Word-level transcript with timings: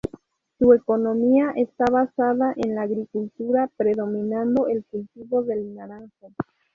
Su 0.57 0.73
economía 0.73 1.53
está 1.55 1.85
basada 1.85 2.55
en 2.57 2.73
la 2.73 2.81
agricultura 2.81 3.69
predominando 3.77 4.67
el 4.67 4.83
cultivo 4.85 5.43
del 5.43 5.75
naranjo. 5.75 6.33